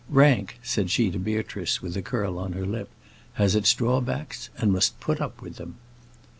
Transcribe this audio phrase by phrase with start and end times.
[0.09, 2.89] "Rank," said she to Beatrice, with a curl on her lip,
[3.33, 5.75] "has its drawbacks and must put up with them."